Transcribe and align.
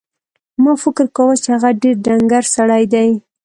ما 0.63 0.73
فکر 0.83 1.05
کاوه 1.15 1.35
چې 1.43 1.49
هغه 1.55 1.69
ډېر 1.81 1.95
ډنګر 2.05 2.43
سړی 2.55 2.83
دی. 2.93 3.09